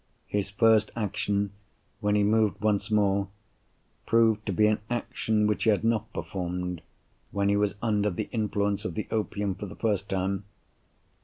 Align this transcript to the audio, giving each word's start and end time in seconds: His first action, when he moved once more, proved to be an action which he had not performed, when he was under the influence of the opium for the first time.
His 0.25 0.49
first 0.49 0.89
action, 0.95 1.51
when 1.99 2.15
he 2.15 2.23
moved 2.23 2.59
once 2.59 2.89
more, 2.89 3.27
proved 4.07 4.47
to 4.47 4.51
be 4.51 4.65
an 4.65 4.79
action 4.89 5.45
which 5.45 5.65
he 5.65 5.69
had 5.69 5.83
not 5.83 6.11
performed, 6.11 6.81
when 7.29 7.49
he 7.49 7.55
was 7.55 7.75
under 7.83 8.09
the 8.09 8.27
influence 8.31 8.83
of 8.83 8.95
the 8.95 9.07
opium 9.11 9.53
for 9.53 9.67
the 9.67 9.75
first 9.75 10.09
time. 10.09 10.45